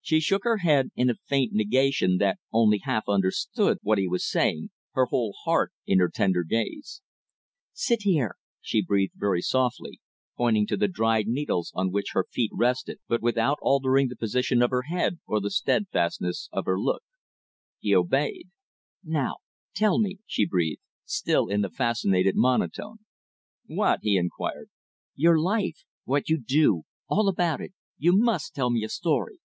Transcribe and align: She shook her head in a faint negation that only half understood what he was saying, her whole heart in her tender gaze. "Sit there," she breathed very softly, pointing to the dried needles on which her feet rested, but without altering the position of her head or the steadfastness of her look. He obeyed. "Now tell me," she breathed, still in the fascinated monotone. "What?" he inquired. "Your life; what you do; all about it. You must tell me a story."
She 0.00 0.20
shook 0.20 0.42
her 0.44 0.56
head 0.64 0.88
in 0.96 1.10
a 1.10 1.16
faint 1.26 1.52
negation 1.52 2.16
that 2.16 2.38
only 2.50 2.78
half 2.78 3.04
understood 3.08 3.76
what 3.82 3.98
he 3.98 4.08
was 4.08 4.26
saying, 4.26 4.70
her 4.92 5.04
whole 5.04 5.34
heart 5.44 5.70
in 5.86 5.98
her 5.98 6.08
tender 6.08 6.44
gaze. 6.44 7.02
"Sit 7.74 8.00
there," 8.06 8.36
she 8.62 8.80
breathed 8.80 9.16
very 9.16 9.42
softly, 9.42 10.00
pointing 10.34 10.66
to 10.68 10.78
the 10.78 10.88
dried 10.88 11.26
needles 11.26 11.70
on 11.74 11.92
which 11.92 12.12
her 12.14 12.24
feet 12.32 12.50
rested, 12.54 13.00
but 13.06 13.20
without 13.20 13.58
altering 13.60 14.08
the 14.08 14.16
position 14.16 14.62
of 14.62 14.70
her 14.70 14.84
head 14.88 15.18
or 15.26 15.42
the 15.42 15.50
steadfastness 15.50 16.48
of 16.52 16.64
her 16.64 16.80
look. 16.80 17.02
He 17.78 17.94
obeyed. 17.94 18.48
"Now 19.04 19.40
tell 19.74 19.98
me," 19.98 20.20
she 20.24 20.46
breathed, 20.46 20.80
still 21.04 21.48
in 21.48 21.60
the 21.60 21.68
fascinated 21.68 22.34
monotone. 22.34 23.00
"What?" 23.66 23.98
he 24.00 24.16
inquired. 24.16 24.70
"Your 25.16 25.38
life; 25.38 25.84
what 26.06 26.30
you 26.30 26.38
do; 26.40 26.84
all 27.08 27.28
about 27.28 27.60
it. 27.60 27.74
You 27.98 28.16
must 28.16 28.54
tell 28.54 28.70
me 28.70 28.82
a 28.82 28.88
story." 28.88 29.40